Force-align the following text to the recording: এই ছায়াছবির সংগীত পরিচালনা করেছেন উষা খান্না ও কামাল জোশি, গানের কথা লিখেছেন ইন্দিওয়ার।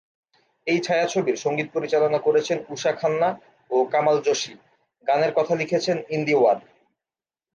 এই 0.67 0.79
ছায়াছবির 0.79 1.37
সংগীত 1.37 1.67
পরিচালনা 1.73 2.19
করেছেন 2.19 2.57
উষা 2.69 2.91
খান্না 2.91 3.29
ও 3.71 3.77
কামাল 3.91 4.17
জোশি, 4.21 4.53
গানের 5.07 5.31
কথা 5.33 5.53
লিখেছেন 5.55 5.97
ইন্দিওয়ার। 6.09 6.57